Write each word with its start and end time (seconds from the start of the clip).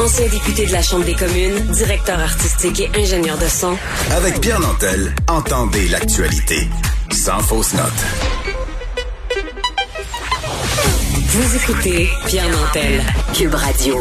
Ancien 0.00 0.26
député 0.28 0.64
de 0.64 0.72
la 0.72 0.80
Chambre 0.80 1.04
des 1.04 1.14
communes, 1.14 1.58
directeur 1.70 2.18
artistique 2.18 2.80
et 2.80 2.98
ingénieur 2.98 3.36
de 3.36 3.46
son. 3.46 3.76
Avec 4.16 4.40
Pierre 4.40 4.60
Nantel, 4.60 5.14
entendez 5.26 5.86
l'actualité. 5.88 6.66
Sans 7.10 7.40
fausse 7.40 7.74
note. 7.74 7.92
Vous 11.26 11.56
écoutez 11.56 12.08
Pierre 12.26 12.48
Nantel, 12.48 13.02
Cube 13.34 13.54
Radio. 13.54 13.96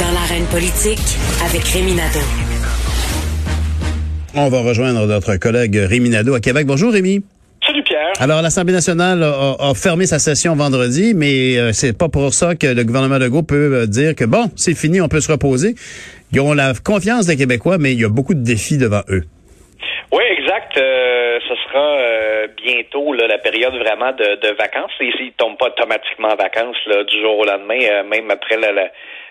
Dans 0.00 0.12
l'arène 0.12 0.46
politique, 0.46 1.16
avec 1.44 1.62
Rémi 1.62 1.94
Nadeau. 1.94 2.18
On 4.34 4.48
va 4.48 4.60
rejoindre 4.62 5.06
notre 5.06 5.36
collègue 5.36 5.76
Rémi 5.76 6.10
Nadeau 6.10 6.34
à 6.34 6.40
Québec. 6.40 6.66
Bonjour 6.66 6.92
Rémi. 6.92 7.22
Salut 7.76 7.84
Pierre. 7.84 8.12
Alors 8.20 8.40
l'Assemblée 8.40 8.72
nationale 8.72 9.22
a, 9.22 9.56
a, 9.58 9.74
fermé 9.74 10.06
sa 10.06 10.18
session 10.18 10.56
vendredi, 10.56 11.12
mais 11.14 11.58
euh, 11.58 11.72
c'est 11.72 11.92
pas 11.96 12.08
pour 12.08 12.32
ça 12.32 12.54
que 12.54 12.66
le 12.66 12.84
gouvernement 12.84 13.18
Legault 13.18 13.42
peut 13.42 13.82
euh, 13.82 13.86
dire 13.86 14.14
que 14.14 14.24
bon, 14.24 14.46
c'est 14.56 14.74
fini, 14.74 15.02
on 15.02 15.08
peut 15.08 15.20
se 15.20 15.30
reposer. 15.30 15.74
Ils 16.32 16.40
ont 16.40 16.54
la 16.54 16.72
confiance 16.82 17.26
des 17.26 17.36
Québécois, 17.36 17.76
mais 17.78 17.92
il 17.92 18.00
y 18.00 18.04
a 18.04 18.08
beaucoup 18.08 18.32
de 18.32 18.42
défis 18.42 18.78
devant 18.78 19.02
eux. 19.10 19.24
Oui, 20.10 20.22
exact. 20.38 20.78
Euh, 20.78 21.38
ce 21.46 21.54
sera 21.54 21.98
euh, 21.98 22.46
bientôt 22.56 23.12
là, 23.12 23.26
la 23.26 23.38
période 23.38 23.74
vraiment 23.74 24.12
de, 24.12 24.40
de 24.40 24.54
vacances. 24.56 24.92
Ils 25.00 25.26
ne 25.26 25.30
tombent 25.36 25.58
pas 25.58 25.66
automatiquement 25.66 26.28
en 26.28 26.36
vacances 26.36 26.78
là, 26.86 27.04
du 27.04 27.20
jour 27.20 27.38
au 27.38 27.44
lendemain, 27.44 27.78
euh, 27.82 28.04
même 28.04 28.30
après 28.30 28.56
la, 28.56 28.72
la, 28.72 28.88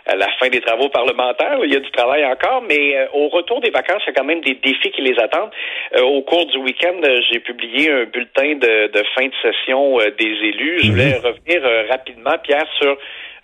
la, 0.07 0.27
fin 0.39 0.49
des 0.49 0.61
travaux 0.61 0.89
parlementaires. 0.89 1.57
Il 1.63 1.73
y 1.73 1.75
a 1.75 1.79
du 1.79 1.91
travail 1.91 2.25
encore, 2.25 2.63
mais 2.67 2.97
euh, 2.97 3.05
au 3.13 3.29
retour 3.29 3.61
des 3.61 3.71
vacances, 3.71 4.01
il 4.05 4.09
y 4.09 4.11
a 4.11 4.13
quand 4.13 4.25
même 4.25 4.41
des 4.41 4.55
défis 4.55 4.91
qui 4.91 5.01
les 5.01 5.17
attendent. 5.19 5.51
au 6.01 6.21
cours 6.21 6.45
du 6.45 6.57
week-end, 6.57 6.99
j'ai 7.31 7.39
publié 7.39 7.91
un 7.91 8.05
bulletin 8.05 8.55
de, 8.55 8.91
de 8.91 9.03
fin 9.15 9.25
de 9.25 9.33
session 9.41 9.97
des 10.17 10.33
élus. 10.49 10.79
Je 10.83 10.91
voulais 10.91 11.17
revenir 11.17 11.61
rapidement, 11.89 12.35
Pierre, 12.43 12.67
sur 12.79 12.97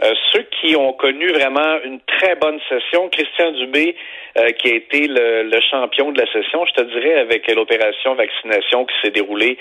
euh, 0.04 0.14
ceux 0.32 0.46
qui 0.60 0.76
ont 0.76 0.94
connu 0.94 1.28
vraiment 1.28 1.78
une 1.86 2.00
très 2.08 2.36
bonne 2.36 2.60
session, 2.68 3.08
Christian 3.10 3.52
Dubé, 3.52 3.96
euh, 4.38 4.50
qui 4.52 4.72
a 4.72 4.76
été 4.76 5.08
le, 5.08 5.60
champion 5.70 6.12
de 6.12 6.20
la 6.20 6.26
session, 6.32 6.66
je 6.66 6.82
te 6.82 7.00
dirais, 7.00 7.20
avec 7.20 7.48
l'opération 7.54 8.16
vaccination 8.16 8.86
qui 8.86 8.96
s'est 9.04 9.12
déroulée 9.12 9.58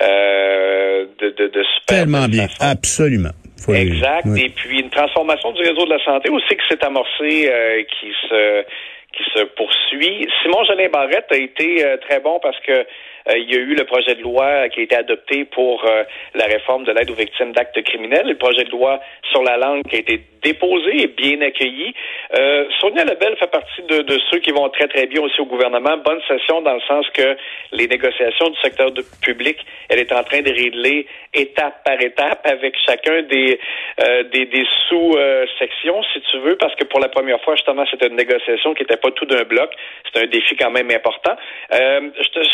euh, 0.00 1.04
de, 1.18 1.28
de, 1.30 1.46
de 1.48 1.62
super 1.62 1.98
Tellement 1.98 2.26
bien, 2.26 2.46
absolument. 2.60 3.32
Exact. 3.68 4.26
Et 4.36 4.48
puis 4.48 4.80
une 4.80 4.90
transformation 4.90 5.52
du 5.52 5.62
réseau 5.62 5.84
de 5.84 5.90
la 5.90 6.04
santé 6.04 6.30
aussi 6.30 6.48
qui 6.48 6.66
s'est 6.68 6.84
amorcée, 6.84 7.86
qui 8.00 8.12
se 8.28 8.64
qui 9.12 9.24
se 9.34 9.44
poursuit. 9.44 10.26
Simon 10.42 10.64
Jolin 10.64 10.88
Barrette 10.88 11.26
a 11.30 11.36
été 11.36 11.84
très 12.00 12.20
bon 12.20 12.40
parce 12.42 12.58
que 12.60 12.72
euh, 12.72 12.84
il 13.30 13.50
y 13.50 13.54
a 13.54 13.58
eu 13.58 13.74
le 13.74 13.84
projet 13.84 14.14
de 14.14 14.22
loi 14.22 14.68
qui 14.68 14.80
a 14.80 14.82
été 14.82 14.96
adopté 14.96 15.44
pour 15.44 15.84
euh, 15.84 16.04
la 16.34 16.46
réforme 16.46 16.84
de 16.84 16.92
l'aide 16.92 17.10
aux 17.10 17.14
victimes 17.14 17.52
d'actes 17.52 17.80
criminels, 17.82 18.26
le 18.26 18.36
projet 18.36 18.64
de 18.64 18.70
loi 18.70 19.00
sur 19.30 19.42
la 19.42 19.56
langue 19.56 19.82
qui 19.88 19.96
a 19.96 19.98
été 20.00 20.22
déposé 20.42 21.02
et 21.02 21.06
bien 21.06 21.40
accueilli. 21.40 21.94
Euh, 22.36 22.64
Sonia 22.80 23.04
Lebel 23.04 23.36
fait 23.36 23.50
partie 23.50 23.82
de, 23.82 24.18
ceux 24.30 24.38
qui 24.38 24.50
vont 24.50 24.68
très 24.70 24.88
très 24.88 25.06
bien 25.06 25.22
aussi 25.22 25.40
au 25.40 25.46
gouvernement. 25.46 25.96
Bonne 25.98 26.20
session 26.26 26.62
dans 26.62 26.74
le 26.74 26.80
sens 26.80 27.06
que 27.10 27.36
les 27.70 27.86
négociations 27.86 28.50
du 28.50 28.58
secteur 28.60 28.90
public, 29.22 29.56
elle 29.88 30.00
est 30.00 30.12
en 30.12 30.24
train 30.24 30.42
de 30.42 30.50
régler 30.50 31.06
étape 31.32 31.84
par 31.84 32.00
étape 32.00 32.40
avec 32.44 32.74
chacun 32.84 33.22
des 33.22 33.58
sous-sections, 34.88 36.02
si 36.12 36.20
tu 36.30 36.38
veux, 36.38 36.56
parce 36.56 36.74
que 36.74 36.84
pour 36.84 37.00
la 37.00 37.08
première 37.08 37.40
fois, 37.42 37.54
justement, 37.54 37.84
c'était 37.90 38.08
une 38.08 38.16
négociation 38.16 38.74
qui 38.74 38.82
n'était 38.82 38.96
pas 38.96 39.10
tout 39.12 39.26
d'un 39.26 39.44
bloc. 39.44 39.70
C'est 40.12 40.24
un 40.24 40.26
défi 40.26 40.56
quand 40.56 40.70
même 40.70 40.90
important. 40.90 41.36
je 41.70 42.28
te 42.28 42.44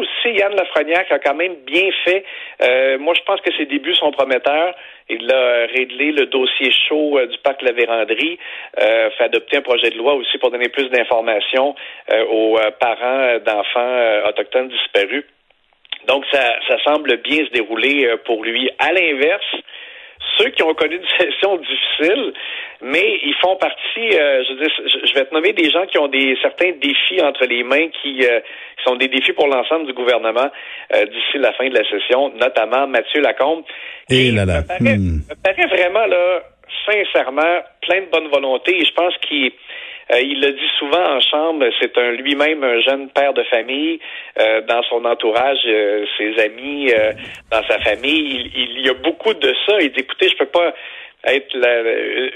aussi, 0.00 0.36
Yann 0.36 0.54
Lafrenière 0.54 1.04
a 1.10 1.18
quand 1.18 1.34
même 1.34 1.56
bien 1.66 1.90
fait. 2.04 2.24
Euh, 2.62 2.98
moi, 2.98 3.14
je 3.14 3.22
pense 3.22 3.40
que 3.40 3.52
ses 3.56 3.66
débuts 3.66 3.94
sont 3.94 4.10
prometteurs. 4.10 4.74
Il 5.08 5.30
a 5.32 5.66
réglé 5.66 6.12
le 6.12 6.26
dossier 6.26 6.72
chaud 6.88 7.18
euh, 7.18 7.26
du 7.26 7.38
parc 7.38 7.62
La 7.62 7.72
Vérandrie, 7.72 8.38
euh, 8.80 9.10
fait 9.10 9.24
adopter 9.24 9.58
un 9.58 9.62
projet 9.62 9.90
de 9.90 9.98
loi 9.98 10.14
aussi 10.14 10.38
pour 10.38 10.50
donner 10.50 10.68
plus 10.68 10.88
d'informations 10.90 11.74
aux 12.30 12.58
parents 12.80 13.38
d'enfants 13.44 14.28
autochtones 14.28 14.68
disparus. 14.68 15.24
Donc, 16.06 16.24
ça, 16.32 16.56
ça 16.66 16.76
semble 16.84 17.16
bien 17.18 17.44
se 17.44 17.50
dérouler 17.50 18.14
pour 18.24 18.42
lui. 18.42 18.70
À 18.78 18.92
l'inverse, 18.92 19.54
ceux 20.40 20.50
qui 20.50 20.62
ont 20.62 20.74
connu 20.74 20.96
une 20.96 21.08
session 21.18 21.56
difficile, 21.56 22.32
mais 22.82 23.18
ils 23.22 23.34
font 23.40 23.56
partie, 23.56 24.18
euh, 24.18 24.42
je, 24.48 24.54
veux 24.54 25.06
je 25.06 25.14
vais 25.14 25.24
te 25.24 25.34
nommer 25.34 25.52
des 25.52 25.70
gens 25.70 25.86
qui 25.86 25.98
ont 25.98 26.08
des 26.08 26.36
certains 26.40 26.72
défis 26.80 27.20
entre 27.22 27.44
les 27.46 27.62
mains 27.62 27.88
qui, 28.02 28.24
euh, 28.24 28.40
sont 28.84 28.96
des 28.96 29.08
défis 29.08 29.32
pour 29.32 29.46
l'ensemble 29.46 29.86
du 29.86 29.92
gouvernement 29.92 30.48
euh, 30.94 31.04
d'ici 31.04 31.36
la 31.36 31.52
fin 31.52 31.68
de 31.68 31.74
la 31.74 31.84
session, 31.84 32.32
notamment 32.40 32.86
Mathieu 32.86 33.20
Lacombe, 33.20 33.64
qui 34.08 34.28
Et 34.28 34.32
là 34.32 34.46
là. 34.46 34.62
Hmm. 34.80 35.20
me 35.28 35.42
paraît 35.42 35.66
vraiment 35.66 36.06
là, 36.06 36.42
sincèrement, 36.86 37.60
plein 37.82 38.00
de 38.02 38.10
bonne 38.10 38.28
volonté 38.28 38.80
et 38.80 38.84
je 38.84 38.92
pense 38.92 39.14
qu'il 39.18 39.52
euh, 40.12 40.20
il 40.20 40.40
le 40.40 40.52
dit 40.52 40.70
souvent 40.78 41.16
en 41.16 41.20
chambre, 41.20 41.64
c'est 41.80 41.96
un 41.96 42.12
lui-même 42.12 42.64
un 42.64 42.80
jeune 42.80 43.08
père 43.10 43.32
de 43.32 43.44
famille. 43.44 44.00
Euh, 44.40 44.60
dans 44.68 44.82
son 44.84 45.04
entourage, 45.04 45.58
euh, 45.66 46.04
ses 46.18 46.40
amis, 46.42 46.92
dans 47.50 47.62
sa 47.68 47.78
famille, 47.80 48.50
il, 48.54 48.84
y 48.84 48.88
a 48.88 48.94
beaucoup 48.94 49.34
de 49.34 49.54
ça. 49.66 49.80
Il 49.80 49.92
dit, 49.92 50.00
écoutez, 50.00 50.28
je 50.28 50.36
peux 50.36 50.46
pas 50.46 50.74
être 51.24 51.54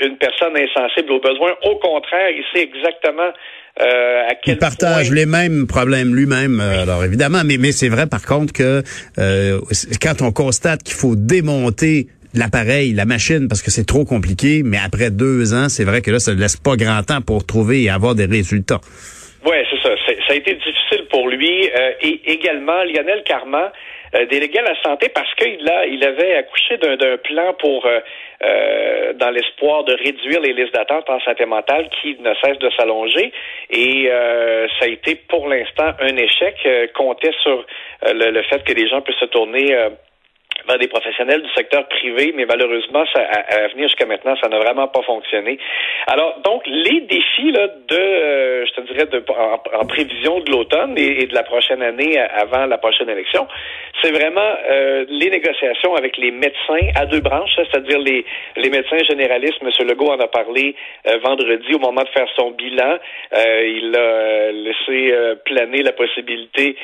une 0.02 0.18
personne 0.18 0.56
insensible 0.56 1.12
aux 1.12 1.20
besoins. 1.20 1.54
Au 1.64 1.76
contraire, 1.76 2.30
il 2.30 2.44
sait 2.52 2.62
exactement 2.64 3.32
à 3.76 4.34
quel 4.42 4.54
il 4.54 4.58
partage 4.58 5.10
les 5.10 5.26
mêmes 5.26 5.66
problèmes 5.66 6.14
lui-même. 6.14 6.60
alors 6.60 7.02
évidemment, 7.02 7.40
mais 7.44 7.56
mais 7.58 7.72
c'est 7.72 7.88
vrai 7.88 8.06
par 8.06 8.22
contre 8.24 8.52
que 8.52 8.82
quand 10.00 10.22
on 10.22 10.32
constate 10.32 10.82
qu'il 10.82 10.94
faut 10.94 11.16
démonter 11.16 12.08
l'appareil, 12.34 12.92
la 12.92 13.04
machine, 13.04 13.48
parce 13.48 13.62
que 13.62 13.70
c'est 13.70 13.86
trop 13.86 14.04
compliqué, 14.04 14.62
mais 14.64 14.78
après 14.84 15.10
deux 15.10 15.54
ans, 15.54 15.68
c'est 15.68 15.84
vrai 15.84 16.02
que 16.02 16.10
là, 16.10 16.18
ça 16.18 16.34
ne 16.34 16.40
laisse 16.40 16.56
pas 16.56 16.76
grand 16.76 17.02
temps 17.02 17.20
pour 17.20 17.46
trouver 17.46 17.82
et 17.82 17.90
avoir 17.90 18.14
des 18.14 18.26
résultats. 18.26 18.80
Oui, 19.44 19.56
c'est 19.70 19.80
ça. 19.82 19.94
Ça 20.26 20.32
a 20.32 20.36
été 20.36 20.54
difficile 20.54 21.06
pour 21.10 21.28
lui. 21.28 21.68
Euh, 21.68 21.92
et 22.00 22.32
également, 22.32 22.82
Lionel 22.84 23.22
Carman, 23.24 23.70
euh, 24.14 24.26
délégué 24.26 24.58
à 24.58 24.62
la 24.62 24.80
santé, 24.82 25.10
parce 25.14 25.32
qu'il 25.34 25.68
a, 25.68 25.86
il 25.86 26.02
avait 26.02 26.36
accouché 26.36 26.78
d'un 26.78 27.16
plan 27.18 27.52
pour, 27.58 27.86
euh, 27.86 29.12
dans 29.14 29.30
l'espoir 29.30 29.84
de 29.84 29.92
réduire 29.92 30.40
les 30.40 30.54
listes 30.54 30.72
d'attente 30.74 31.10
en 31.10 31.20
santé 31.20 31.44
mentale 31.44 31.88
qui 32.00 32.16
ne 32.20 32.32
cessent 32.42 32.58
de 32.58 32.70
s'allonger. 32.70 33.32
Et 33.70 34.08
ça 34.78 34.86
a 34.86 34.88
été 34.88 35.14
pour 35.28 35.48
l'instant 35.48 35.92
un 36.00 36.16
échec. 36.16 36.56
comptait 36.94 37.34
sur 37.42 37.66
le, 38.02 38.30
le, 38.30 38.42
fait 38.44 38.64
que 38.64 38.72
les 38.72 38.88
gens 38.88 39.02
puissent 39.02 39.18
se 39.18 39.26
tourner 39.26 39.74
vers 40.66 40.78
des 40.78 40.88
professionnels 40.88 41.42
du 41.42 41.50
secteur 41.50 41.86
privé, 41.88 42.32
mais 42.34 42.46
malheureusement, 42.46 43.04
ça, 43.12 43.20
à, 43.20 43.68
venir 43.68 43.88
jusqu'à 43.88 44.06
maintenant, 44.06 44.34
ça 44.40 44.48
n'a 44.48 44.58
vraiment 44.58 44.88
pas 44.88 45.02
fonctionné. 45.02 45.58
Alors, 46.06 46.40
donc, 46.40 46.62
les 46.66 47.00
défis 47.02 47.52
là, 47.52 47.68
de, 47.88 47.96
euh, 47.96 48.66
je 48.66 48.72
te 48.72 48.80
dirais, 48.92 49.06
de, 49.06 49.22
en, 49.28 49.86
prévision 49.86 50.40
de 50.40 50.50
l'automne 50.50 50.94
et, 50.96 51.26
de 51.26 51.34
la 51.34 51.42
prochaine 51.42 51.82
année 51.82 52.18
avant 52.18 52.66
la 52.66 52.78
prochaine 52.78 53.08
élection, 53.08 53.46
c'est 54.02 54.10
vraiment 54.10 54.54
euh, 54.70 55.04
les 55.08 55.30
négociations 55.30 55.94
avec 55.94 56.16
les 56.16 56.30
médecins 56.30 56.88
à 56.96 57.06
deux 57.06 57.20
branches, 57.20 57.54
c'est-à-dire 57.56 57.98
les, 57.98 58.24
les 58.56 58.70
médecins 58.70 58.98
généralistes. 59.08 59.58
M. 59.62 59.70
Legault 59.86 60.10
en 60.10 60.20
a 60.20 60.26
parlé 60.26 60.74
euh, 61.06 61.18
vendredi 61.18 61.74
au 61.74 61.78
moment 61.78 62.02
de 62.02 62.08
faire 62.08 62.28
son 62.36 62.50
bilan. 62.50 62.98
il 63.32 63.96
a 63.96 64.52
laissé 64.52 65.14
planer 65.44 65.82
la 65.82 65.92
possibilité 65.92 66.76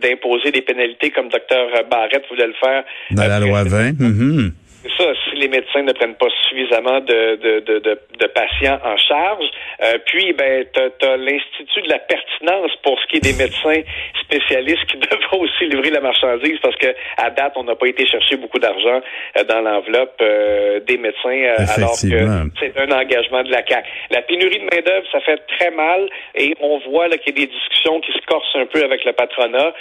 d'imposer 0.00 0.50
des 0.50 0.62
pénalités 0.62 1.10
comme 1.10 1.28
Dr 1.28 1.84
Barrett 1.90 2.26
voulait 2.28 2.46
le 2.46 2.54
faire 2.54 2.84
dans 3.10 3.26
la 3.26 3.40
loi 3.40 3.64
20. 3.64 3.92
Mm-hmm. 3.92 4.52
Ça, 4.96 5.12
si 5.28 5.36
les 5.36 5.48
médecins 5.48 5.82
ne 5.82 5.92
prennent 5.92 6.14
pas 6.14 6.28
suffisamment 6.48 7.00
de, 7.00 7.36
de, 7.36 7.60
de, 7.60 7.78
de, 8.18 8.26
patients 8.28 8.78
en 8.82 8.96
charge, 8.96 9.44
euh, 9.82 9.98
puis 10.06 10.32
ben, 10.32 10.64
tu 10.72 11.06
as, 11.06 11.16
l'Institut 11.18 11.82
de 11.82 11.90
la 11.90 11.98
pertinence 11.98 12.70
pour 12.82 12.98
ce 12.98 13.06
qui 13.08 13.16
est 13.18 13.20
des 13.20 13.36
médecins 13.36 13.82
spécialistes 14.22 14.86
qui 14.86 14.96
devraient 15.10 15.38
aussi 15.38 15.66
livrer 15.66 15.90
la 15.90 16.00
marchandise 16.00 16.58
parce 16.62 16.76
que 16.76 16.94
à 17.18 17.28
date, 17.28 17.52
on 17.56 17.64
n'a 17.64 17.74
pas 17.74 17.88
été 17.88 18.06
chercher 18.06 18.36
beaucoup 18.36 18.58
d'argent 18.58 19.02
euh, 19.36 19.44
dans 19.44 19.60
l'enveloppe 19.60 20.16
euh, 20.22 20.80
des 20.80 20.96
médecins 20.96 21.42
alors 21.76 21.92
que 21.92 22.50
c'est 22.58 22.80
un 22.80 22.90
engagement 22.90 23.42
de 23.42 23.50
la 23.50 23.60
CAC. 23.60 23.84
La 24.10 24.22
pénurie 24.22 24.60
de 24.60 24.64
main-d'œuvre, 24.64 25.06
ça 25.12 25.20
fait 25.20 25.40
très 25.58 25.70
mal 25.72 26.08
et 26.34 26.54
on 26.60 26.78
voit 26.90 27.08
qu'il 27.10 27.38
y 27.38 27.42
a 27.42 27.46
des 27.46 27.52
discussions 27.52 28.00
qui 28.00 28.12
se 28.12 28.24
corsent 28.26 28.56
un 28.56 28.66
peu 28.66 28.82
avec 28.82 29.04
le 29.04 29.12
patronat. 29.12 29.74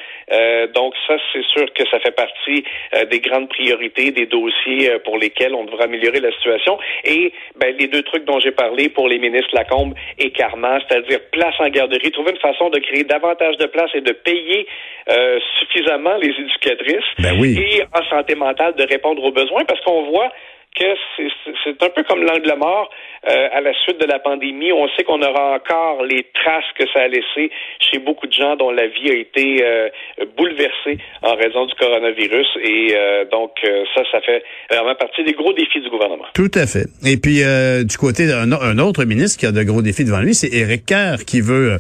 donc 0.74 0.94
ça, 1.08 1.16
c'est 1.32 1.46
sûr 1.46 1.72
que 1.74 1.84
ça 1.90 2.00
fait 2.00 2.16
partie 2.16 2.64
des 3.10 3.20
grandes 3.20 3.50
priorités, 3.50 4.12
des 4.12 4.26
dossiers 4.26 4.89
pour 4.98 5.18
lesquels 5.18 5.54
on 5.54 5.66
devra 5.66 5.84
améliorer 5.84 6.20
la 6.20 6.32
situation. 6.32 6.78
Et 7.04 7.32
ben, 7.56 7.76
les 7.78 7.88
deux 7.88 8.04
trucs 8.04 8.26
dont 8.26 8.40
j'ai 8.40 8.52
parlé 8.52 8.90
pour 8.90 9.08
les 9.08 9.20
ministres 9.20 9.54
Lacombe 9.54 9.94
et 10.18 10.32
Carman, 10.32 10.82
c'est-à-dire 10.88 11.20
place 11.32 11.56
en 11.60 11.70
garderie, 11.70 12.12
trouver 12.12 12.32
une 12.32 12.40
façon 12.40 12.70
de 12.70 12.80
créer 12.80 13.04
davantage 13.04 13.58
de 13.58 13.66
places 13.66 13.92
et 13.94 14.02
de 14.02 14.12
payer 14.12 14.68
euh, 15.10 15.40
suffisamment 15.60 16.16
les 16.18 16.30
éducatrices 16.30 17.04
ben 17.20 17.44
et 17.44 17.84
en 17.94 18.04
santé 18.10 18.36
mentale 18.36 18.76
de 18.76 18.84
répondre 18.84 19.24
aux 19.24 19.32
besoins 19.32 19.66
parce 19.66 19.82
qu'on 19.82 20.04
voit 20.10 20.32
c'est 20.78 21.84
un 21.84 21.90
peu 21.90 22.04
comme 22.04 22.24
l'angle 22.24 22.54
mort 22.58 22.90
euh, 23.28 23.48
à 23.52 23.62
la 23.62 23.74
suite 23.84 24.00
de 24.00 24.06
la 24.06 24.20
pandémie. 24.20 24.72
On 24.72 24.88
sait 24.96 25.04
qu'on 25.04 25.22
aura 25.22 25.56
encore 25.56 26.04
les 26.04 26.26
traces 26.34 26.72
que 26.78 26.86
ça 26.94 27.02
a 27.02 27.08
laissé 27.08 27.52
chez 27.80 28.00
beaucoup 28.00 28.28
de 28.28 28.34
gens 28.34 28.56
dont 28.56 28.72
la 28.72 28.88
vie 28.88 29.10
a 29.10 29.16
été 29.16 29.64
euh, 29.64 29.90
bouleversée 30.38 30.98
en 31.22 31.36
raison 31.36 31.66
du 31.66 31.76
coronavirus. 31.76 32.48
Et 32.64 32.94
euh, 32.96 33.26
donc, 33.26 33.52
ça, 33.96 34.04
ça 34.12 34.22
fait 34.22 34.44
vraiment 34.70 34.96
partie 34.96 35.24
des 35.24 35.34
gros 35.34 35.54
défis 35.54 35.82
du 35.82 35.90
gouvernement. 35.90 36.26
Tout 36.34 36.52
à 36.54 36.66
fait. 36.66 36.88
Et 37.06 37.18
puis, 37.18 37.42
du 37.86 37.98
côté 37.98 38.28
d'un 38.28 38.80
autre 38.80 39.04
ministre 39.04 39.40
qui 39.40 39.46
a 39.46 39.52
de 39.52 39.64
gros 39.64 39.82
défis 39.82 40.06
devant 40.06 40.22
lui, 40.22 40.34
c'est 40.34 40.54
Éric 40.54 40.86
Kerr 40.86 41.26
qui 41.28 41.42
veut 41.42 41.78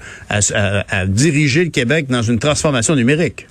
diriger 1.08 1.64
le 1.64 1.72
Québec 1.72 2.06
dans 2.10 2.22
une 2.22 2.40
transformation 2.40 2.96
numérique 2.96 3.46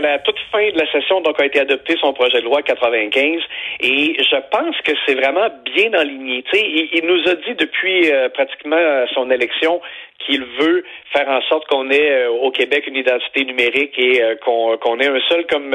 qu'à 0.00 0.08
la 0.08 0.18
toute 0.20 0.38
fin 0.52 0.70
de 0.70 0.78
la 0.78 0.90
session, 0.90 1.20
donc, 1.20 1.40
a 1.40 1.46
été 1.46 1.60
adopté 1.60 1.96
son 2.00 2.12
projet 2.12 2.40
de 2.40 2.44
loi 2.44 2.62
95 2.62 3.40
et 3.80 4.16
je 4.18 4.36
pense 4.50 4.76
que 4.82 4.92
c'est 5.06 5.14
vraiment 5.14 5.48
bien 5.74 5.92
aligné. 5.94 6.44
Il, 6.52 6.88
il 6.92 7.06
nous 7.06 7.28
a 7.28 7.34
dit 7.34 7.54
depuis 7.56 8.10
euh, 8.10 8.28
pratiquement 8.28 8.76
son 9.14 9.30
élection 9.30 9.80
qu'il 10.18 10.44
veut 10.44 10.84
faire 11.14 11.28
en 11.28 11.40
sorte 11.42 11.66
qu'on 11.68 11.90
ait 11.90 12.10
euh, 12.10 12.30
au 12.30 12.50
Québec 12.50 12.84
une 12.86 12.96
identité 12.96 13.44
numérique 13.44 13.98
et 13.98 14.22
euh, 14.22 14.36
qu'on 14.36 15.00
ait 15.00 15.08
un 15.08 15.20
seul 15.28 15.46
comme 15.46 15.74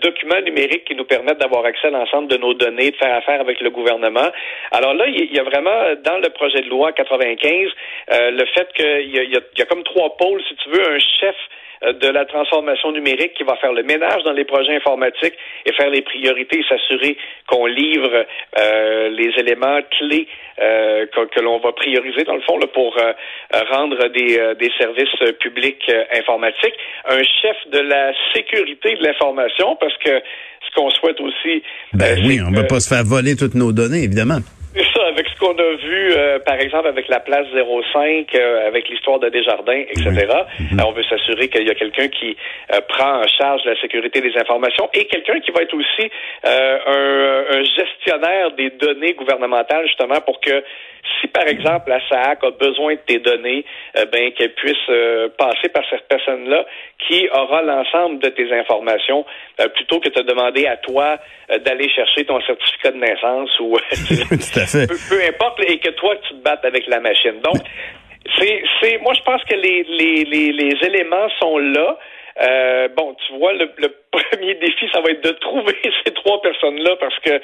document 0.00 0.40
numérique 0.42 0.84
qui 0.84 0.94
nous 0.94 1.04
permette 1.04 1.38
d'avoir 1.38 1.64
accès 1.64 1.88
à 1.88 1.90
l'ensemble 1.90 2.28
de 2.28 2.36
nos 2.36 2.54
données, 2.54 2.90
de 2.90 2.96
faire 2.96 3.14
affaire 3.16 3.40
avec 3.40 3.60
le 3.60 3.70
gouvernement. 3.70 4.30
Alors 4.70 4.94
là, 4.94 5.06
il 5.08 5.32
y 5.32 5.38
a 5.38 5.42
vraiment 5.42 5.94
dans 6.04 6.18
le 6.18 6.30
projet 6.30 6.60
de 6.62 6.68
loi 6.68 6.92
95 6.92 7.70
le 8.10 8.44
fait 8.54 8.72
qu'il 8.74 9.10
y, 9.10 9.38
y, 9.58 9.62
a 9.62 9.64
comme 9.66 9.82
trois 9.82 10.16
pôles, 10.16 10.42
si 10.48 10.54
tu 10.56 10.70
veux, 10.70 10.88
un 10.88 10.98
chef 10.98 11.34
euh, 11.34 11.62
de 11.92 12.08
la 12.08 12.24
transformation 12.24 12.92
numérique 12.92 13.34
qui 13.34 13.44
va 13.44 13.56
faire 13.56 13.72
le 13.72 13.82
ménage 13.82 14.22
dans 14.24 14.32
les 14.32 14.44
projets 14.44 14.76
informatiques 14.76 15.34
et 15.66 15.72
faire 15.72 15.90
les 15.90 16.02
priorités 16.02 16.60
et 16.60 16.64
s'assurer 16.68 17.16
qu'on 17.46 17.66
livre 17.66 18.24
euh, 18.58 19.08
les 19.10 19.30
éléments 19.38 19.80
clés 19.98 20.26
euh, 20.60 21.06
que, 21.06 21.40
l'on 21.40 21.58
va 21.58 21.72
prioriser 21.72 22.24
dans 22.24 22.36
le 22.36 22.42
fond 22.42 22.58
là, 22.58 22.66
pour 22.66 22.96
rendre 23.70 24.08
des, 24.08 24.54
des 24.58 24.70
services 24.78 25.36
publics 25.40 25.90
informatiques. 26.16 26.74
Un 27.08 27.22
chef 27.22 27.56
de 27.70 27.80
la 27.80 28.12
sécurité 28.34 28.94
de 28.96 29.02
l'information 29.02 29.76
parce 29.76 29.96
que 29.98 30.22
ce 30.66 30.74
qu'on 30.74 30.90
souhaite 30.90 31.20
aussi. 31.20 31.62
Ben 31.92 32.18
oui, 32.24 32.40
on 32.46 32.50
ne 32.50 32.56
va 32.56 32.64
pas 32.64 32.80
se 32.80 32.88
faire 32.88 33.04
voler 33.04 33.36
toutes 33.36 33.54
nos 33.54 33.72
données, 33.72 34.04
évidemment. 34.04 34.38
C'est 34.74 34.86
ça, 34.92 35.06
avec 35.06 35.28
ce 35.28 35.33
qu'on 35.44 35.58
a 35.58 35.74
vu, 35.76 36.12
euh, 36.12 36.38
par 36.38 36.58
exemple, 36.58 36.88
avec 36.88 37.08
la 37.08 37.20
place 37.20 37.46
05, 37.52 38.34
euh, 38.34 38.66
avec 38.66 38.88
l'histoire 38.88 39.18
de 39.18 39.28
Desjardins, 39.28 39.84
etc. 39.90 40.26
Mhm. 40.58 40.80
on 40.86 40.92
veut 40.92 41.04
s'assurer 41.04 41.48
qu'il 41.48 41.66
y 41.66 41.70
a 41.70 41.74
quelqu'un 41.74 42.08
qui 42.08 42.36
euh, 42.72 42.80
prend 42.88 43.20
en 43.20 43.26
charge 43.26 43.62
la 43.66 43.78
sécurité 43.80 44.20
des 44.22 44.34
informations 44.38 44.88
et 44.94 45.04
quelqu'un 45.04 45.40
qui 45.40 45.50
va 45.50 45.62
être 45.62 45.74
aussi 45.74 46.10
un, 46.44 46.78
un, 46.86 47.62
gestionnaire 47.62 48.52
des 48.52 48.70
données 48.70 49.12
gouvernementales, 49.12 49.86
justement, 49.86 50.20
pour 50.22 50.40
que 50.40 50.64
si, 51.20 51.23
par 51.34 51.46
exemple, 51.46 51.90
la 51.90 52.00
SAC 52.08 52.44
a 52.44 52.50
besoin 52.52 52.94
de 52.94 53.00
tes 53.06 53.18
données, 53.18 53.64
ben 54.12 54.32
qu'elle 54.32 54.54
puisse 54.54 54.86
passer 55.36 55.68
par 55.68 55.82
cette 55.90 56.08
personne-là 56.08 56.64
qui 57.06 57.28
aura 57.28 57.60
l'ensemble 57.62 58.20
de 58.20 58.28
tes 58.28 58.50
informations 58.52 59.26
plutôt 59.74 60.00
que 60.00 60.08
de 60.08 60.14
te 60.14 60.22
demander 60.22 60.66
à 60.66 60.76
toi 60.78 61.18
d'aller 61.64 61.90
chercher 61.90 62.24
ton 62.24 62.40
certificat 62.42 62.92
de 62.92 62.98
naissance 62.98 63.50
ou 63.60 63.76
Peu, 65.10 65.20
importe, 65.28 65.60
et 65.66 65.78
que 65.78 65.90
toi, 65.90 66.14
tu 66.28 66.34
te 66.34 66.42
battes 66.42 66.64
avec 66.64 66.86
la 66.86 67.00
machine. 67.00 67.40
Donc, 67.42 67.56
c'est, 68.38 68.62
c'est, 68.80 68.98
moi, 68.98 69.12
je 69.14 69.22
pense 69.22 69.42
que 69.44 69.54
les, 69.54 69.84
les, 69.84 70.24
les, 70.24 70.52
les 70.52 70.86
éléments 70.86 71.28
sont 71.40 71.58
là. 71.58 71.98
Euh, 72.42 72.88
bon, 72.96 73.14
tu 73.26 73.34
vois, 73.38 73.52
le, 73.52 73.70
le, 73.78 73.94
premier 74.14 74.54
défi, 74.54 74.86
ça 74.92 75.00
va 75.00 75.10
être 75.10 75.24
de 75.24 75.34
trouver 75.40 75.76
ces 76.04 76.12
trois 76.12 76.40
personnes-là 76.42 76.96
parce 77.00 77.18
que 77.20 77.40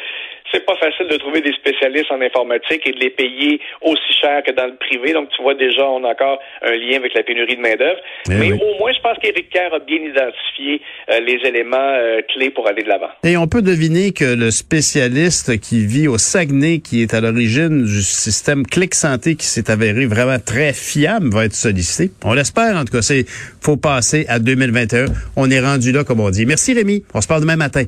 c'est 0.53 0.65
pas 0.65 0.77
facile 0.77 1.07
de 1.09 1.17
trouver 1.17 1.41
des 1.41 1.53
spécialistes 1.53 2.11
en 2.11 2.21
informatique 2.21 2.87
et 2.87 2.93
de 2.93 2.99
les 2.99 3.11
payer 3.11 3.61
aussi 3.83 4.13
cher 4.21 4.43
que 4.43 4.53
dans 4.53 4.67
le 4.67 4.77
privé. 4.77 5.13
Donc, 5.13 5.29
tu 5.31 5.43
vois, 5.43 5.55
déjà, 5.55 5.87
on 5.87 6.05
a 6.05 6.09
encore 6.09 6.41
un 6.63 6.73
lien 6.73 6.97
avec 6.97 7.15
la 7.15 7.23
pénurie 7.23 7.57
de 7.57 7.61
main-d'œuvre. 7.61 8.01
Eh 8.29 8.35
Mais, 8.35 8.53
au 8.53 8.79
moins, 8.79 8.93
je 8.93 9.01
pense 9.01 9.19
qu'Éric 9.19 9.51
Kerr 9.51 9.73
a 9.73 9.79
bien 9.79 9.99
identifié 9.99 10.81
euh, 11.11 11.21
les 11.21 11.39
éléments 11.47 11.77
euh, 11.79 12.21
clés 12.35 12.51
pour 12.51 12.67
aller 12.69 12.83
de 12.83 12.89
l'avant. 12.89 13.11
Et 13.25 13.37
on 13.37 13.47
peut 13.47 13.63
deviner 13.63 14.13
que 14.13 14.25
le 14.25 14.51
spécialiste 14.51 15.61
qui 15.61 15.87
vit 15.87 16.09
au 16.09 16.19
Saguenay, 16.19 16.81
qui 16.81 17.03
est 17.03 17.15
à 17.15 17.21
l'origine 17.21 17.85
du 17.85 18.03
système 18.03 18.67
Clic 18.67 18.95
Santé, 18.95 19.37
qui 19.37 19.47
s'est 19.47 19.71
avéré 19.71 20.07
vraiment 20.07 20.39
très 20.45 20.73
fiable, 20.73 21.31
va 21.31 21.45
être 21.45 21.55
sollicité. 21.55 22.11
On 22.25 22.35
l'espère, 22.35 22.77
en 22.77 22.85
tout 22.85 22.93
cas. 22.93 23.03
C'est 23.03 23.25
faut 23.61 23.77
passer 23.77 24.27
à 24.29 24.39
2021. 24.39 25.07
On 25.37 25.51
est 25.51 25.61
rendu 25.61 25.93
là, 25.93 26.05
comme 26.05 26.21
on 26.21 26.31
dit. 26.31 26.47
Merci, 26.47 26.60
Rémi. 26.69 27.05
On 27.15 27.21
se 27.21 27.27
parle 27.27 27.41
demain 27.41 27.57
matin. 27.57 27.85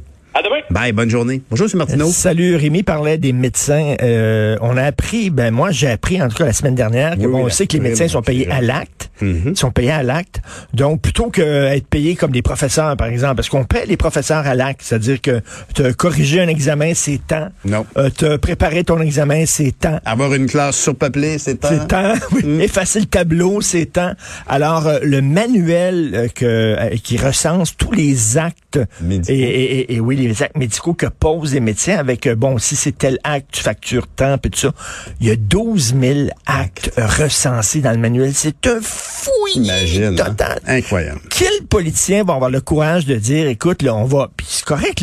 Bye, 0.73 0.93
bonne 0.93 1.11
journée. 1.11 1.43
Bonjour, 1.51 1.69
c'est 1.69 1.77
Martineau. 1.77 2.09
Salut, 2.09 2.57
Rémi 2.57 2.83
parlait 2.83 3.19
des 3.19 3.35
médecins. 3.35 3.95
Euh, 4.01 4.57
on 4.63 4.79
a 4.79 4.85
appris, 4.85 5.29
ben 5.29 5.53
moi 5.53 5.71
j'ai 5.71 5.89
appris 5.89 6.23
en 6.23 6.29
tout 6.29 6.37
cas 6.39 6.47
la 6.47 6.55
semaine 6.55 6.75
dernière 6.75 7.19
que 7.19 7.27
bon, 7.27 7.45
on 7.45 7.51
sait 7.51 7.67
que 7.67 7.75
les 7.75 7.81
médecins 7.81 8.09
sont 8.09 8.23
payés 8.23 8.51
à 8.51 8.63
l'acte. 8.63 9.11
Mhm. 9.21 9.43
Ils 9.49 9.57
sont 9.57 9.71
payés 9.71 9.91
à 9.91 10.03
l'acte. 10.03 10.41
Donc 10.73 11.03
plutôt 11.03 11.29
qu'être 11.29 11.87
payés 11.87 12.17
comme 12.17 12.31
des 12.31 12.41
professeurs, 12.41 12.97
par 12.97 13.09
exemple, 13.09 13.37
parce 13.37 13.51
qu'on 13.51 13.65
paie 13.65 13.85
les 13.87 13.99
professeurs 13.99 14.47
à 14.47 14.55
l'acte, 14.55 14.81
c'est-à-dire 14.83 15.21
que 15.21 15.43
te 15.75 15.93
corriger 15.93 16.41
un 16.41 16.49
examen, 16.49 16.93
c'est 16.95 17.21
temps. 17.27 17.49
Non. 17.67 17.85
Euh, 17.99 18.09
te 18.09 18.37
préparer 18.37 18.83
ton 18.83 18.99
examen, 19.01 19.45
c'est 19.45 19.79
temps. 19.79 20.01
Avoir 20.07 20.33
une 20.33 20.47
classe 20.47 20.79
surpeuplée, 20.79 21.37
c'est 21.37 21.57
temps. 21.57 21.69
C'est 21.71 21.87
temps. 21.87 22.15
Oui. 22.33 22.45
Mhm. 22.45 22.61
Effacer 22.63 23.01
le 23.01 23.07
tableau, 23.07 23.61
c'est 23.61 23.87
temps. 23.87 24.13
Alors 24.49 24.87
euh, 24.87 25.01
le 25.03 25.21
manuel 25.21 26.13
euh, 26.15 26.29
que 26.29 26.97
qui 26.97 27.19
recense 27.19 27.77
tous 27.77 27.93
les 27.93 28.39
actes 28.39 28.81
médicaux. 29.03 29.35
Et, 29.35 29.95
et, 29.95 30.01
oui 30.01 30.17
les 30.17 30.43
actes 30.43 30.57
médicaux 30.63 30.95
que 30.95 31.07
posent 31.07 31.55
les 31.55 31.61
médecins 31.61 31.97
avec, 31.97 32.27
euh, 32.29 32.37
bon, 32.37 32.57
si 32.59 32.77
c'est 32.77 32.97
tel 32.97 33.19
acte, 33.25 33.49
tu 33.51 33.63
factures 33.63 34.07
tant, 34.07 34.37
et 34.37 34.51
tout 34.51 34.59
ça. 34.59 34.73
Il 35.21 35.27
y 35.27 35.31
a 35.31 35.37
12 35.37 35.95
000 36.01 36.29
actes 36.47 36.93
recensés 36.97 37.81
dans 37.81 37.91
le 37.91 37.99
manuel. 37.99 38.33
C'est 38.33 38.67
un 38.69 38.79
fouillis 38.81 39.67
Imagine, 39.67 40.05
hein? 40.21 40.25
total. 40.25 40.61
Incroyable. 40.67 41.21
Quel 41.31 41.67
politicien 41.69 42.23
va 42.23 42.35
avoir 42.35 42.51
le 42.51 42.61
courage 42.61 43.07
de 43.07 43.17
dire, 43.17 43.49
écoute, 43.49 43.83
là, 43.83 43.95
on 43.97 44.05
va, 44.05 44.31
puis 44.37 44.47
c'est 44.49 44.65
correct 44.65 45.03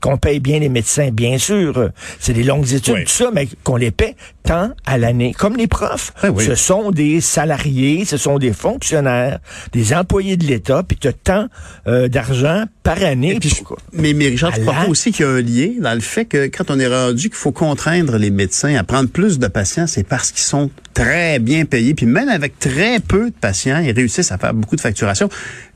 qu'on 0.00 0.18
paye 0.18 0.38
bien 0.38 0.58
les 0.58 0.68
médecins, 0.68 1.10
bien 1.10 1.38
sûr. 1.38 1.90
C'est 2.18 2.34
des 2.34 2.44
longues 2.44 2.70
études, 2.74 3.04
tout 3.04 3.10
ça, 3.10 3.30
mais 3.32 3.48
qu'on 3.64 3.76
les 3.76 3.90
paie 3.90 4.16
tant 4.42 4.70
à 4.86 4.98
l'année. 4.98 5.34
Comme 5.36 5.56
les 5.56 5.66
profs. 5.66 6.12
Ah 6.22 6.28
ce 6.38 6.54
sont 6.54 6.90
des 6.90 7.20
salariés, 7.20 8.04
ce 8.04 8.16
sont 8.16 8.38
des 8.38 8.52
fonctionnaires, 8.52 9.38
des 9.72 9.94
employés 9.94 10.36
de 10.36 10.44
l'État, 10.46 10.82
puis 10.82 10.96
tu 10.96 11.08
as 11.08 11.12
tant 11.12 11.46
euh, 11.86 12.08
d'argent 12.08 12.64
par 12.82 13.02
année. 13.02 13.38
mais, 13.92 14.12
mais 14.12 14.28
Richard, 14.28 14.52
tu 14.52 14.62
crois 14.62 14.88
aussi 14.88 15.12
qu'il 15.12 15.26
y 15.26 15.28
a 15.28 15.32
un 15.32 15.40
lien 15.40 15.70
dans 15.80 15.94
le 15.94 16.00
fait 16.00 16.24
que 16.24 16.46
quand 16.46 16.70
on 16.70 16.78
est 16.78 16.86
rendu 16.86 17.28
qu'il 17.28 17.38
faut 17.38 17.52
contraindre 17.52 18.16
les 18.16 18.30
médecins 18.30 18.74
à 18.76 18.84
prendre 18.84 19.08
plus 19.08 19.38
de 19.38 19.46
patients, 19.46 19.86
c'est 19.86 20.04
parce 20.04 20.30
qu'ils 20.30 20.42
sont 20.42 20.70
très 20.94 21.38
bien 21.38 21.64
payés. 21.64 21.94
Puis 21.94 22.06
même 22.06 22.28
avec 22.28 22.58
très 22.58 23.00
peu 23.00 23.30
de 23.30 23.34
patients, 23.34 23.78
ils 23.78 23.92
réussissent 23.92 24.32
à 24.32 24.38
faire 24.38 24.54
beaucoup 24.54 24.76
de 24.76 24.80
facturation. 24.80 25.28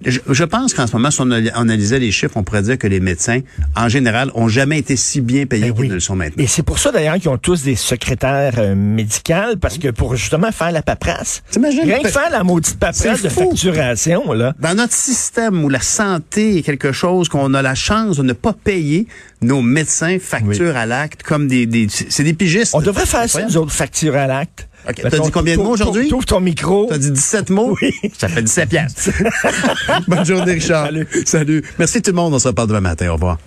Je, 0.05 0.45
pense 0.45 0.75
qu'en 0.75 0.87
ce 0.87 0.93
moment, 0.93 1.11
si 1.11 1.21
on 1.21 1.31
analysait 1.31 1.99
les 1.99 2.11
chiffres, 2.11 2.37
on 2.37 2.43
pourrait 2.43 2.63
dire 2.63 2.79
que 2.79 2.87
les 2.87 3.01
médecins, 3.01 3.41
en 3.77 3.89
général, 3.89 4.31
ont 4.35 4.49
jamais 4.49 4.79
été 4.79 4.97
si 4.97 5.21
bien 5.21 5.47
payés 5.47 5.71
ben 5.71 5.75
qu'ils 5.75 5.89
ne 5.89 5.95
le 5.95 6.01
sont 6.01 6.17
maintenant. 6.17 6.43
Et 6.43 6.47
c'est 6.47 6.63
pour 6.63 6.79
ça 6.79 6.93
d'ailleurs 6.93 7.15
qu'ils 7.15 7.31
ont 7.31 7.39
tous 7.39 7.63
des 7.63 7.77
secrétaires 7.77 8.55
euh, 8.59 8.75
médicales, 8.75 9.59
parce 9.59 9.79
que 9.79 9.89
pour 9.89 10.17
justement 10.17 10.53
faire 10.53 10.73
la 10.73 10.83
paperasse. 10.83 11.43
Rien 11.55 12.03
que 12.03 12.09
faire 12.09 12.31
la 12.31 12.45
maudite 12.45 12.79
paperasse 12.79 13.23
de 13.23 13.29
facturation, 13.29 14.33
là. 14.33 14.55
Dans 14.61 14.75
notre 14.75 14.93
système 14.93 15.65
où 15.65 15.69
la 15.69 15.81
santé 15.81 16.59
est 16.59 16.63
quelque 16.63 16.93
chose 16.93 17.29
qu'on 17.29 17.55
a 17.55 17.63
la 17.63 17.75
chance 17.75 18.19
de 18.19 18.23
ne 18.23 18.33
pas 18.33 18.53
payer, 18.53 19.07
nos 19.41 19.63
médecins 19.63 20.19
facturent 20.21 20.77
à 20.77 20.87
l'acte 20.87 21.23
comme 21.23 21.49
des, 21.49 21.67
des 21.67 21.87
c'est 21.89 22.25
des 22.25 22.35
pigistes. 22.35 22.75
On 22.75 22.83
devrait 22.83 23.07
faire 23.07 23.29
ça, 23.29 23.43
nous 23.43 23.57
autres, 23.57 23.73
facturer 23.73 24.19
à 24.19 24.27
l'acte. 24.27 24.69
OK. 24.89 25.01
T'as 25.03 25.19
dit 25.19 25.31
combien 25.31 25.57
de 25.57 25.63
mots 25.63 25.71
aujourd'hui? 25.71 26.09
T'ouvres 26.09 26.27
ton 26.27 26.41
micro. 26.41 26.87
T'as 26.89 26.99
dit 26.99 27.11
17 27.11 27.51
mots? 27.51 27.77
Oui. 27.81 27.93
Ça 28.19 28.29
fait 28.29 28.43
17 28.43 28.69
piastres. 28.69 29.11
Bonne 30.09 30.25
journée, 30.25 30.53
Richard. 30.53 30.87
Salut. 30.87 31.09
Salut. 31.25 31.65
Merci 31.79 32.03
tout 32.03 32.11
le 32.11 32.17
monde. 32.17 32.35
On 32.35 32.39
se 32.39 32.49
reparle 32.49 32.69
demain 32.69 32.81
matin. 32.81 33.09
Au 33.11 33.15
revoir. 33.15 33.39